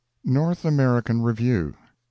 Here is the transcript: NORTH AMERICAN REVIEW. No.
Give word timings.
NORTH 0.25 0.65
AMERICAN 0.65 1.21
REVIEW. 1.21 1.73
No. 1.73 1.77